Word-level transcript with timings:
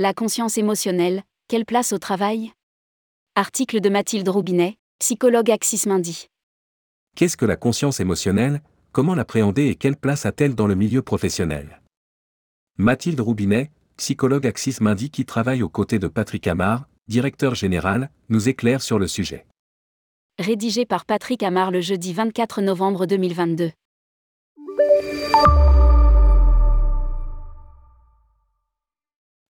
La 0.00 0.14
conscience 0.14 0.58
émotionnelle, 0.58 1.24
quelle 1.48 1.64
place 1.64 1.92
au 1.92 1.98
travail? 1.98 2.52
Article 3.34 3.80
de 3.80 3.88
Mathilde 3.88 4.28
Roubinet, 4.28 4.76
psychologue 5.00 5.50
Axis 5.50 5.86
Mindy. 5.88 6.28
Qu'est-ce 7.16 7.36
que 7.36 7.44
la 7.44 7.56
conscience 7.56 7.98
émotionnelle? 7.98 8.62
Comment 8.92 9.16
l'appréhender 9.16 9.66
et 9.66 9.74
quelle 9.74 9.96
place 9.96 10.24
a-t-elle 10.24 10.54
dans 10.54 10.68
le 10.68 10.76
milieu 10.76 11.02
professionnel? 11.02 11.80
Mathilde 12.76 13.18
Roubinet, 13.18 13.72
psychologue 13.96 14.46
Axis 14.46 14.76
Mindy 14.80 15.10
qui 15.10 15.24
travaille 15.24 15.64
aux 15.64 15.68
côtés 15.68 15.98
de 15.98 16.06
Patrick 16.06 16.46
Amar, 16.46 16.88
directeur 17.08 17.56
général, 17.56 18.12
nous 18.28 18.48
éclaire 18.48 18.82
sur 18.82 19.00
le 19.00 19.08
sujet. 19.08 19.46
Rédigé 20.38 20.86
par 20.86 21.06
Patrick 21.06 21.42
Amar 21.42 21.72
le 21.72 21.80
jeudi 21.80 22.12
24 22.12 22.62
novembre 22.62 23.06
2022. 23.06 23.72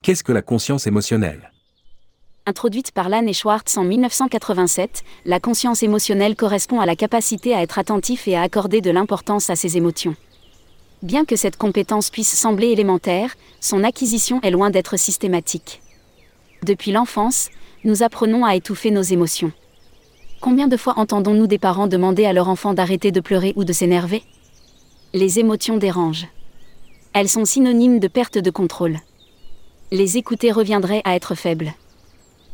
Qu'est-ce 0.09 0.25
que 0.25 0.33
la 0.33 0.41
conscience 0.41 0.87
émotionnelle? 0.87 1.53
Introduite 2.47 2.93
par 2.93 3.11
Lann 3.11 3.29
et 3.29 3.35
Schwartz 3.35 3.77
en 3.77 3.85
1987, 3.85 5.03
la 5.27 5.39
conscience 5.39 5.83
émotionnelle 5.83 6.35
correspond 6.35 6.81
à 6.81 6.87
la 6.87 6.97
capacité 6.97 7.55
à 7.55 7.61
être 7.61 7.79
attentif 7.79 8.27
et 8.27 8.35
à 8.35 8.41
accorder 8.41 8.81
de 8.81 8.91
l'importance 8.91 9.51
à 9.51 9.55
ses 9.55 9.77
émotions. 9.77 10.17
Bien 11.03 11.27
que 11.27 11.37
cette 11.37 11.59
compétence 11.59 12.09
puisse 12.09 12.35
sembler 12.35 12.69
élémentaire, 12.69 13.35
son 13.61 13.85
acquisition 13.85 14.41
est 14.41 14.51
loin 14.51 14.71
d'être 14.71 14.97
systématique. 14.97 15.83
Depuis 16.63 16.91
l'enfance, 16.91 17.51
nous 17.85 18.03
apprenons 18.03 18.47
à 18.47 18.57
étouffer 18.57 18.91
nos 18.91 19.03
émotions. 19.03 19.53
Combien 20.41 20.69
de 20.69 20.79
fois 20.79 20.95
entendons-nous 20.97 21.49
des 21.49 21.59
parents 21.59 21.87
demander 21.87 22.25
à 22.25 22.33
leur 22.33 22.49
enfant 22.49 22.73
d'arrêter 22.73 23.13
de 23.13 23.21
pleurer 23.21 23.53
ou 23.57 23.65
de 23.65 23.75
s'énerver? 23.75 24.23
Les 25.13 25.39
émotions 25.39 25.77
dérangent. 25.77 26.29
Elles 27.13 27.29
sont 27.29 27.45
synonymes 27.45 27.99
de 28.01 28.09
perte 28.09 28.39
de 28.39 28.51
contrôle. 28.51 29.01
Les 29.91 30.19
écouter 30.19 30.53
reviendrait 30.53 31.01
à 31.05 31.17
être 31.17 31.35
faible. 31.35 31.73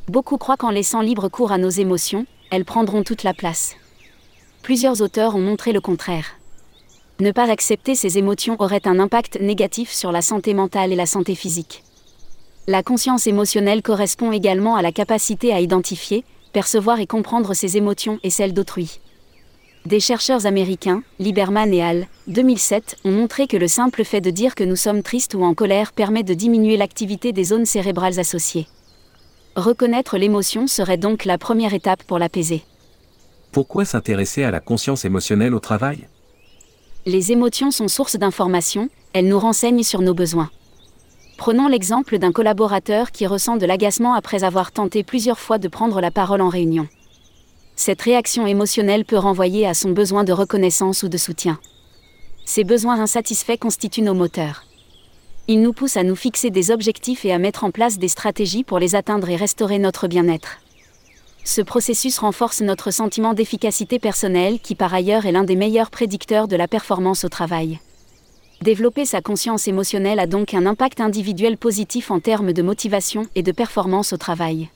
Beaucoup 0.06 0.38
croient 0.38 0.56
qu'en 0.56 0.70
laissant 0.70 1.00
libre 1.00 1.28
cours 1.28 1.50
à 1.50 1.58
nos 1.58 1.68
émotions, 1.68 2.26
elles 2.52 2.64
prendront 2.64 3.02
toute 3.02 3.24
la 3.24 3.34
place. 3.34 3.74
Plusieurs 4.62 5.02
auteurs 5.02 5.34
ont 5.34 5.40
montré 5.40 5.72
le 5.72 5.80
contraire. 5.80 6.26
Ne 7.18 7.32
pas 7.32 7.50
accepter 7.50 7.96
ces 7.96 8.18
émotions 8.18 8.54
aurait 8.60 8.86
un 8.86 9.00
impact 9.00 9.40
négatif 9.40 9.90
sur 9.90 10.12
la 10.12 10.22
santé 10.22 10.54
mentale 10.54 10.92
et 10.92 10.96
la 10.96 11.06
santé 11.06 11.34
physique. 11.34 11.82
La 12.68 12.84
conscience 12.84 13.26
émotionnelle 13.26 13.82
correspond 13.82 14.30
également 14.30 14.76
à 14.76 14.82
la 14.82 14.92
capacité 14.92 15.52
à 15.52 15.58
identifier, 15.58 16.24
percevoir 16.52 17.00
et 17.00 17.08
comprendre 17.08 17.52
ses 17.52 17.76
émotions 17.76 18.20
et 18.22 18.30
celles 18.30 18.54
d'autrui. 18.54 19.00
Des 19.86 20.00
chercheurs 20.00 20.46
américains, 20.46 21.02
Lieberman 21.18 21.70
et 21.74 21.84
Hall, 21.84 22.06
2007, 22.28 22.96
ont 23.04 23.10
montré 23.10 23.46
que 23.46 23.58
le 23.58 23.68
simple 23.68 24.02
fait 24.02 24.22
de 24.22 24.30
dire 24.30 24.54
que 24.54 24.64
nous 24.64 24.76
sommes 24.76 25.02
tristes 25.02 25.34
ou 25.34 25.44
en 25.44 25.52
colère 25.52 25.92
permet 25.92 26.22
de 26.22 26.32
diminuer 26.32 26.78
l'activité 26.78 27.32
des 27.32 27.44
zones 27.44 27.66
cérébrales 27.66 28.18
associées. 28.18 28.66
Reconnaître 29.56 30.16
l'émotion 30.16 30.66
serait 30.66 30.96
donc 30.96 31.26
la 31.26 31.36
première 31.36 31.74
étape 31.74 32.02
pour 32.04 32.18
l'apaiser. 32.18 32.62
Pourquoi 33.52 33.84
s'intéresser 33.84 34.42
à 34.42 34.50
la 34.50 34.60
conscience 34.60 35.04
émotionnelle 35.04 35.54
au 35.54 35.60
travail? 35.60 36.08
Les 37.04 37.30
émotions 37.30 37.70
sont 37.70 37.88
source 37.88 38.16
d'informations, 38.16 38.88
elles 39.12 39.28
nous 39.28 39.38
renseignent 39.38 39.82
sur 39.82 40.00
nos 40.00 40.14
besoins. 40.14 40.48
Prenons 41.36 41.68
l'exemple 41.68 42.16
d'un 42.16 42.32
collaborateur 42.32 43.12
qui 43.12 43.26
ressent 43.26 43.58
de 43.58 43.66
l'agacement 43.66 44.14
après 44.14 44.44
avoir 44.44 44.72
tenté 44.72 45.04
plusieurs 45.04 45.38
fois 45.38 45.58
de 45.58 45.68
prendre 45.68 46.00
la 46.00 46.10
parole 46.10 46.40
en 46.40 46.48
réunion. 46.48 46.88
Cette 47.76 48.02
réaction 48.02 48.46
émotionnelle 48.46 49.04
peut 49.04 49.18
renvoyer 49.18 49.66
à 49.66 49.74
son 49.74 49.90
besoin 49.90 50.22
de 50.22 50.32
reconnaissance 50.32 51.02
ou 51.02 51.08
de 51.08 51.16
soutien. 51.16 51.58
Ces 52.44 52.62
besoins 52.62 53.00
insatisfaits 53.00 53.58
constituent 53.58 54.02
nos 54.02 54.14
moteurs. 54.14 54.64
Il 55.48 55.60
nous 55.60 55.72
pousse 55.72 55.96
à 55.96 56.04
nous 56.04 56.16
fixer 56.16 56.50
des 56.50 56.70
objectifs 56.70 57.24
et 57.24 57.32
à 57.32 57.38
mettre 57.38 57.64
en 57.64 57.70
place 57.70 57.98
des 57.98 58.08
stratégies 58.08 58.64
pour 58.64 58.78
les 58.78 58.94
atteindre 58.94 59.28
et 59.28 59.36
restaurer 59.36 59.78
notre 59.78 60.08
bien-être. 60.08 60.58
Ce 61.44 61.60
processus 61.60 62.18
renforce 62.18 62.62
notre 62.62 62.90
sentiment 62.90 63.34
d'efficacité 63.34 63.98
personnelle 63.98 64.60
qui 64.60 64.74
par 64.74 64.94
ailleurs 64.94 65.26
est 65.26 65.32
l'un 65.32 65.44
des 65.44 65.56
meilleurs 65.56 65.90
prédicteurs 65.90 66.48
de 66.48 66.56
la 66.56 66.68
performance 66.68 67.24
au 67.24 67.28
travail. 67.28 67.80
Développer 68.62 69.04
sa 69.04 69.20
conscience 69.20 69.68
émotionnelle 69.68 70.20
a 70.20 70.26
donc 70.26 70.54
un 70.54 70.64
impact 70.64 71.00
individuel 71.00 71.58
positif 71.58 72.10
en 72.10 72.20
termes 72.20 72.54
de 72.54 72.62
motivation 72.62 73.26
et 73.34 73.42
de 73.42 73.52
performance 73.52 74.14
au 74.14 74.16
travail. 74.16 74.70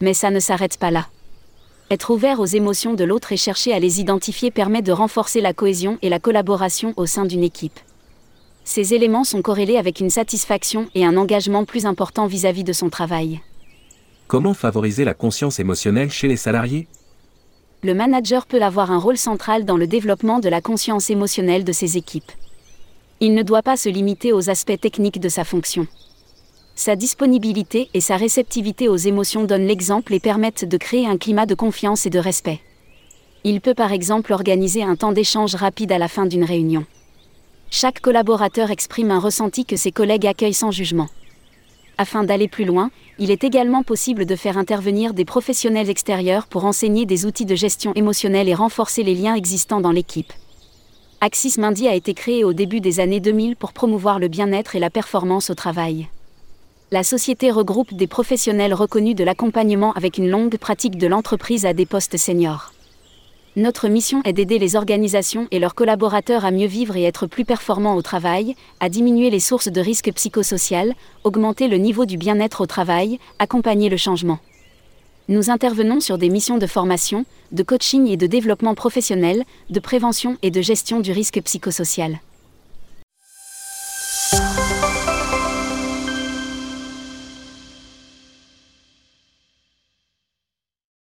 Mais 0.00 0.14
ça 0.14 0.30
ne 0.30 0.40
s'arrête 0.40 0.78
pas 0.78 0.90
là. 0.90 1.06
Être 1.90 2.10
ouvert 2.10 2.40
aux 2.40 2.46
émotions 2.46 2.94
de 2.94 3.04
l'autre 3.04 3.32
et 3.32 3.36
chercher 3.36 3.72
à 3.72 3.78
les 3.78 4.00
identifier 4.00 4.50
permet 4.50 4.80
de 4.80 4.92
renforcer 4.92 5.40
la 5.40 5.52
cohésion 5.52 5.98
et 6.00 6.08
la 6.08 6.18
collaboration 6.18 6.94
au 6.96 7.04
sein 7.04 7.26
d'une 7.26 7.42
équipe. 7.42 7.78
Ces 8.64 8.94
éléments 8.94 9.24
sont 9.24 9.42
corrélés 9.42 9.76
avec 9.76 10.00
une 10.00 10.08
satisfaction 10.08 10.88
et 10.94 11.04
un 11.04 11.18
engagement 11.18 11.66
plus 11.66 11.84
important 11.84 12.26
vis-à-vis 12.26 12.64
de 12.64 12.72
son 12.72 12.88
travail. 12.88 13.40
Comment 14.26 14.54
favoriser 14.54 15.04
la 15.04 15.12
conscience 15.12 15.60
émotionnelle 15.60 16.10
chez 16.10 16.28
les 16.28 16.38
salariés? 16.38 16.88
Le 17.82 17.94
manager 17.94 18.46
peut 18.46 18.62
avoir 18.62 18.90
un 18.90 18.98
rôle 18.98 19.18
central 19.18 19.66
dans 19.66 19.76
le 19.76 19.86
développement 19.86 20.38
de 20.38 20.48
la 20.48 20.62
conscience 20.62 21.10
émotionnelle 21.10 21.64
de 21.64 21.72
ses 21.72 21.98
équipes. 21.98 22.32
Il 23.20 23.34
ne 23.34 23.42
doit 23.42 23.62
pas 23.62 23.76
se 23.76 23.90
limiter 23.90 24.32
aux 24.32 24.48
aspects 24.48 24.80
techniques 24.80 25.20
de 25.20 25.28
sa 25.28 25.44
fonction. 25.44 25.86
Sa 26.76 26.96
disponibilité 26.96 27.88
et 27.94 28.00
sa 28.00 28.16
réceptivité 28.16 28.88
aux 28.88 28.96
émotions 28.96 29.44
donnent 29.44 29.66
l'exemple 29.66 30.12
et 30.12 30.18
permettent 30.18 30.64
de 30.64 30.76
créer 30.76 31.06
un 31.06 31.16
climat 31.16 31.46
de 31.46 31.54
confiance 31.54 32.04
et 32.04 32.10
de 32.10 32.18
respect. 32.18 32.60
Il 33.44 33.60
peut 33.60 33.74
par 33.74 33.92
exemple 33.92 34.32
organiser 34.32 34.82
un 34.82 34.96
temps 34.96 35.12
d'échange 35.12 35.54
rapide 35.54 35.92
à 35.92 35.98
la 35.98 36.08
fin 36.08 36.26
d'une 36.26 36.42
réunion. 36.42 36.84
Chaque 37.70 38.00
collaborateur 38.00 38.72
exprime 38.72 39.12
un 39.12 39.20
ressenti 39.20 39.64
que 39.64 39.76
ses 39.76 39.92
collègues 39.92 40.26
accueillent 40.26 40.52
sans 40.52 40.72
jugement. 40.72 41.08
Afin 41.96 42.24
d'aller 42.24 42.48
plus 42.48 42.64
loin, 42.64 42.90
il 43.20 43.30
est 43.30 43.44
également 43.44 43.84
possible 43.84 44.26
de 44.26 44.34
faire 44.34 44.58
intervenir 44.58 45.14
des 45.14 45.24
professionnels 45.24 45.90
extérieurs 45.90 46.48
pour 46.48 46.64
enseigner 46.64 47.06
des 47.06 47.24
outils 47.24 47.46
de 47.46 47.54
gestion 47.54 47.92
émotionnelle 47.94 48.48
et 48.48 48.54
renforcer 48.54 49.04
les 49.04 49.14
liens 49.14 49.36
existants 49.36 49.80
dans 49.80 49.92
l'équipe. 49.92 50.32
Axis 51.20 51.54
Mindy 51.56 51.86
a 51.86 51.94
été 51.94 52.14
créé 52.14 52.42
au 52.42 52.52
début 52.52 52.80
des 52.80 52.98
années 52.98 53.20
2000 53.20 53.54
pour 53.54 53.72
promouvoir 53.72 54.18
le 54.18 54.26
bien-être 54.26 54.74
et 54.74 54.80
la 54.80 54.90
performance 54.90 55.50
au 55.50 55.54
travail. 55.54 56.08
La 56.92 57.02
société 57.02 57.50
regroupe 57.50 57.94
des 57.94 58.06
professionnels 58.06 58.74
reconnus 58.74 59.16
de 59.16 59.24
l'accompagnement 59.24 59.94
avec 59.94 60.18
une 60.18 60.28
longue 60.28 60.58
pratique 60.58 60.98
de 60.98 61.06
l'entreprise 61.06 61.64
à 61.64 61.72
des 61.72 61.86
postes 61.86 62.18
seniors. 62.18 62.72
Notre 63.56 63.88
mission 63.88 64.20
est 64.24 64.34
d'aider 64.34 64.58
les 64.58 64.76
organisations 64.76 65.48
et 65.50 65.58
leurs 65.58 65.74
collaborateurs 65.74 66.44
à 66.44 66.50
mieux 66.50 66.66
vivre 66.66 66.94
et 66.96 67.04
être 67.04 67.26
plus 67.26 67.46
performants 67.46 67.96
au 67.96 68.02
travail, 68.02 68.54
à 68.80 68.90
diminuer 68.90 69.30
les 69.30 69.40
sources 69.40 69.68
de 69.68 69.80
risques 69.80 70.12
psychosocial, 70.12 70.92
augmenter 71.24 71.68
le 71.68 71.78
niveau 71.78 72.04
du 72.04 72.18
bien-être 72.18 72.60
au 72.60 72.66
travail, 72.66 73.18
accompagner 73.38 73.88
le 73.88 73.96
changement. 73.96 74.38
Nous 75.28 75.48
intervenons 75.50 76.00
sur 76.00 76.18
des 76.18 76.28
missions 76.28 76.58
de 76.58 76.66
formation, 76.66 77.24
de 77.50 77.62
coaching 77.62 78.08
et 78.08 78.18
de 78.18 78.26
développement 78.26 78.74
professionnel, 78.74 79.44
de 79.70 79.80
prévention 79.80 80.36
et 80.42 80.50
de 80.50 80.60
gestion 80.60 81.00
du 81.00 81.12
risque 81.12 81.40
psychosocial. 81.42 82.18